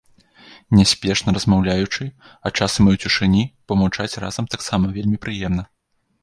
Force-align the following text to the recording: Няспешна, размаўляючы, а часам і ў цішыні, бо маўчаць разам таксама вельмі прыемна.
Няспешна, 0.77 1.33
размаўляючы, 1.37 2.03
а 2.45 2.47
часам 2.57 2.83
і 2.89 2.95
ў 2.95 3.05
цішыні, 3.05 3.43
бо 3.69 3.79
маўчаць 3.81 4.19
разам 4.25 4.45
таксама 4.57 4.85
вельмі 4.97 5.17
прыемна. 5.29 5.63